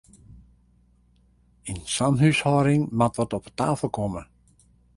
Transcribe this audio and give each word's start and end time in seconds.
Yn 1.69 1.79
sa'n 1.93 2.15
húshâlding 2.21 2.83
moat 2.97 3.15
wat 3.17 3.35
op 3.37 3.45
'e 3.47 3.51
tafel 3.59 3.89
komme! 3.97 4.23